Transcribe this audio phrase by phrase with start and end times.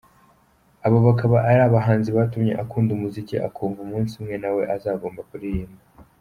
[0.85, 5.81] Abo bakaba aribo bahanzi batumye akunda umuziki akumva umunsi umwe nawe azagomba kuririmba.